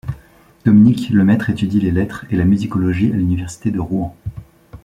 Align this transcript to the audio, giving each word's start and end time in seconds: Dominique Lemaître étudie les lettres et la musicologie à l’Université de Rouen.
Dominique 0.65 1.11
Lemaître 1.11 1.51
étudie 1.51 1.79
les 1.79 1.91
lettres 1.91 2.25
et 2.31 2.35
la 2.35 2.43
musicologie 2.45 3.13
à 3.13 3.15
l’Université 3.17 3.69
de 3.69 3.79
Rouen. 3.79 4.17